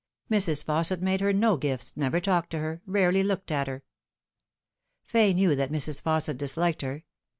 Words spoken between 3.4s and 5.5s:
at her. Fay